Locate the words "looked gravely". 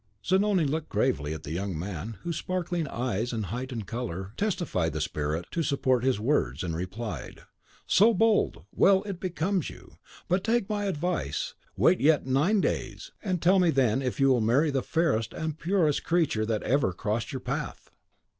0.65-1.31